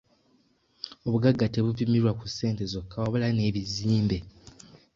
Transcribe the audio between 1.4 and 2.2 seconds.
tebupimirwa